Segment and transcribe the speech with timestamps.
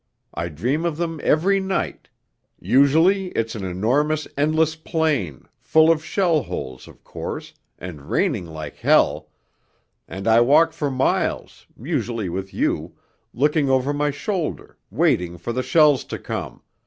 [0.33, 2.09] I dream of them every night...
[2.59, 8.77] usually it's an enormous endless plain, full of shell holes, of course, and raining like
[8.77, 9.29] hell,
[10.07, 12.95] and I walk for miles (usually with you)
[13.31, 16.63] looking over my shoulder, waiting for the shells to come